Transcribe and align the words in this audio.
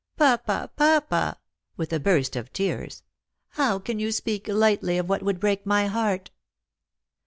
"Papa, 0.17 0.71
papa!" 0.75 1.37
with 1.77 1.93
a 1.93 1.99
burst 1.99 2.35
of 2.35 2.51
tears," 2.51 3.03
how 3.59 3.77
can 3.77 3.99
you 3.99 4.11
speak 4.11 4.47
lightly 4.47 4.97
of 4.97 5.07
what 5.07 5.21
would 5.21 5.39
break 5.39 5.63
my 5.63 5.85
heart 5.85 6.31